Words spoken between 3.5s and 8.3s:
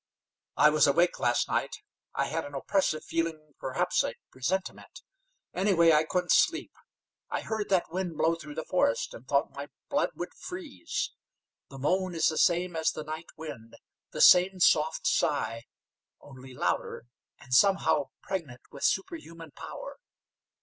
perhaps a presentiment. Anyway, I couldn't sleep. I heard that wind